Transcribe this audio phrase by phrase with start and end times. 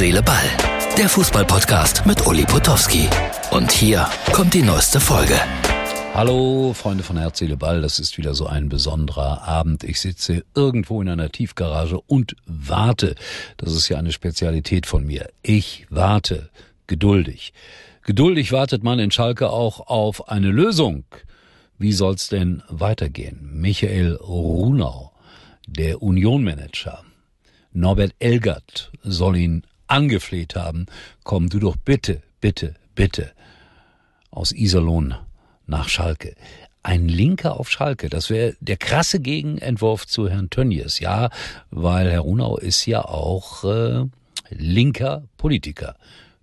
[0.00, 0.48] Seele, Ball.
[0.96, 3.06] Der Fußballpodcast mit Uli Potowski.
[3.50, 5.38] Und hier kommt die neueste Folge.
[6.14, 7.82] Hallo, Freunde von Herz, Seele, Ball.
[7.82, 9.84] Das ist wieder so ein besonderer Abend.
[9.84, 13.14] Ich sitze irgendwo in einer Tiefgarage und warte.
[13.58, 15.28] Das ist ja eine Spezialität von mir.
[15.42, 16.48] Ich warte.
[16.86, 17.52] Geduldig.
[18.02, 21.04] Geduldig wartet man in Schalke auch auf eine Lösung.
[21.76, 23.50] Wie soll's denn weitergehen?
[23.52, 25.12] Michael Runau,
[25.66, 27.04] der Unionmanager,
[27.74, 30.86] Norbert Elgert soll ihn angefleht haben,
[31.24, 33.32] komm du doch bitte, bitte, bitte
[34.30, 35.14] aus Iserlohn
[35.66, 36.34] nach Schalke.
[36.82, 41.30] Ein Linker auf Schalke, das wäre der krasse Gegenentwurf zu Herrn Tönnies, ja,
[41.70, 44.06] weil Herr Runau ist ja auch äh,
[44.50, 45.96] linker Politiker.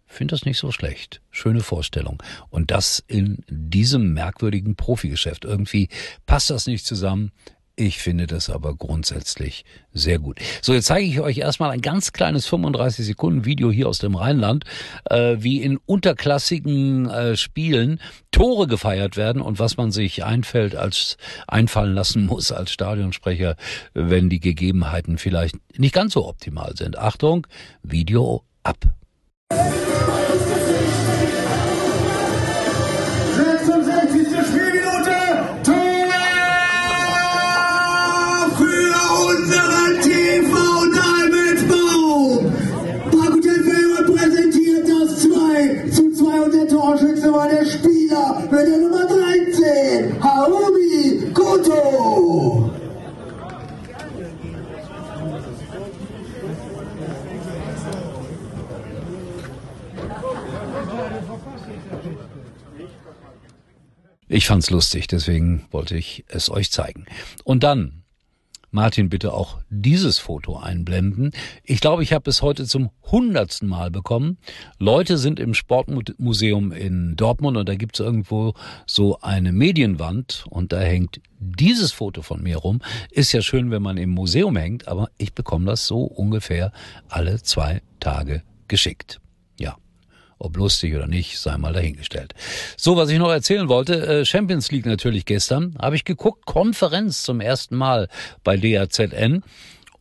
[0.06, 1.22] Finde das nicht so schlecht.
[1.32, 2.24] Schöne Vorstellung.
[2.50, 5.44] Und das in diesem merkwürdigen Profigeschäft.
[5.44, 5.90] Irgendwie
[6.26, 7.32] passt das nicht zusammen.
[7.80, 9.64] Ich finde das aber grundsätzlich
[9.94, 10.40] sehr gut.
[10.64, 14.16] So, jetzt zeige ich euch erstmal ein ganz kleines 35 Sekunden Video hier aus dem
[14.16, 14.64] Rheinland,
[15.12, 18.02] äh, wie in unterklassigen äh, Spielen
[18.32, 23.56] Tore gefeiert werden und was man sich einfällt als einfallen lassen muss als Stadionsprecher,
[23.94, 26.98] wenn die Gegebenheiten vielleicht nicht ganz so optimal sind.
[26.98, 27.46] Achtung,
[27.84, 28.88] Video ab.
[48.68, 52.70] Der Nummer 13, Harumi Koto.
[64.28, 67.06] Ich fand's lustig, deswegen wollte ich es euch zeigen.
[67.46, 67.97] Und dann,
[68.78, 71.32] Martin, bitte auch dieses Foto einblenden.
[71.64, 74.38] Ich glaube, ich habe es heute zum hundertsten Mal bekommen.
[74.78, 78.54] Leute sind im Sportmuseum in Dortmund und da gibt's irgendwo
[78.86, 82.84] so eine Medienwand und da hängt dieses Foto von mir rum.
[83.10, 86.72] Ist ja schön, wenn man im Museum hängt, aber ich bekomme das so ungefähr
[87.10, 89.20] alle zwei Tage geschickt.
[89.60, 89.76] Ja.
[90.40, 92.34] Ob lustig oder nicht, sei mal dahingestellt.
[92.76, 97.24] So, was ich noch erzählen wollte, äh, Champions League natürlich gestern, habe ich geguckt, Konferenz
[97.24, 98.08] zum ersten Mal
[98.44, 99.44] bei DAZN.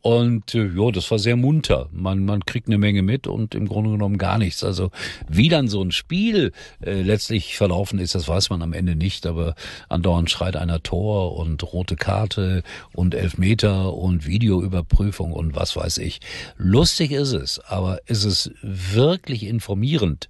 [0.07, 1.89] Und äh, ja, das war sehr munter.
[1.91, 4.63] Man, man kriegt eine Menge mit und im Grunde genommen gar nichts.
[4.63, 4.89] Also
[5.27, 9.25] wie dann so ein Spiel äh, letztlich verlaufen ist, das weiß man am Ende nicht.
[9.25, 9.53] Aber
[9.89, 12.63] andauernd schreit einer Tor und rote Karte
[12.93, 16.21] und Elfmeter und Videoüberprüfung und was weiß ich.
[16.55, 20.29] Lustig ist es, aber ist es wirklich informierend,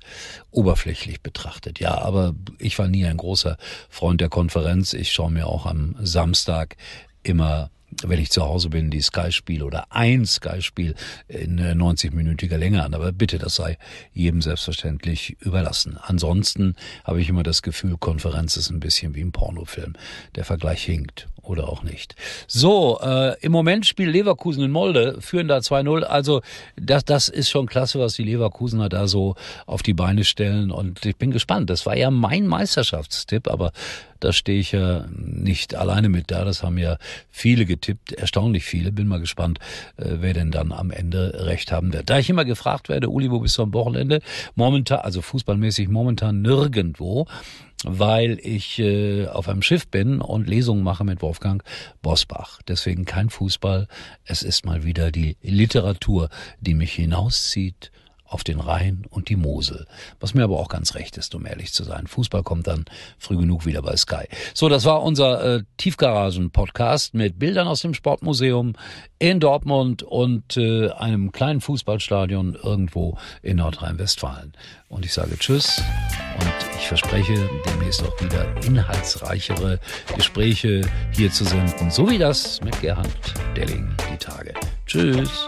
[0.49, 1.79] oberflächlich betrachtet.
[1.79, 3.57] Ja, aber ich war nie ein großer
[3.89, 4.93] Freund der Konferenz.
[4.93, 6.77] Ich schaue mir auch am Samstag
[7.21, 7.69] immer
[8.03, 10.95] wenn ich zu Hause bin, die Sky-Spiel oder ein Sky-Spiel
[11.27, 12.93] in 90-minütiger Länge an.
[12.93, 13.77] Aber bitte, das sei
[14.13, 15.97] jedem selbstverständlich überlassen.
[16.01, 19.93] Ansonsten habe ich immer das Gefühl, Konferenz ist ein bisschen wie ein Pornofilm.
[20.35, 22.15] Der Vergleich hinkt oder auch nicht.
[22.47, 26.03] So, äh, im Moment spielt Leverkusen in Molde, führen da 2-0.
[26.03, 26.41] Also
[26.75, 30.71] das, das ist schon klasse, was die Leverkusener da so auf die Beine stellen.
[30.71, 31.69] Und ich bin gespannt.
[31.69, 33.71] Das war ja mein Meisterschaftstipp, aber
[34.19, 36.43] da stehe ich ja nicht alleine mit da.
[36.43, 36.97] Das haben ja
[37.29, 38.91] viele getippt, erstaunlich viele.
[38.91, 39.59] Bin mal gespannt,
[39.97, 42.09] äh, wer denn dann am Ende recht haben wird.
[42.09, 44.21] Da ich immer gefragt werde, Uli, wo bist du am Wochenende?
[44.55, 47.27] Momentan, also fußballmäßig momentan nirgendwo
[47.83, 51.63] weil ich äh, auf einem Schiff bin und Lesungen mache mit Wolfgang
[52.01, 52.59] Bosbach.
[52.67, 53.87] Deswegen kein Fußball.
[54.25, 57.91] Es ist mal wieder die Literatur, die mich hinauszieht
[58.27, 59.87] auf den Rhein und die Mosel.
[60.19, 62.07] Was mir aber auch ganz recht ist, um ehrlich zu sein.
[62.07, 62.85] Fußball kommt dann
[63.17, 64.27] früh genug wieder bei Sky.
[64.53, 68.73] So, das war unser äh, Tiefgaragen-Podcast mit Bildern aus dem Sportmuseum
[69.19, 74.53] in Dortmund und äh, einem kleinen Fußballstadion irgendwo in Nordrhein-Westfalen.
[74.89, 75.81] Und ich sage Tschüss
[76.39, 79.79] und ich verspreche demnächst auch wieder inhaltsreichere
[80.15, 83.07] Gespräche hier zu senden, so wie das mit Gerhard
[83.55, 84.53] Delling die Tage.
[84.85, 85.47] Tschüss.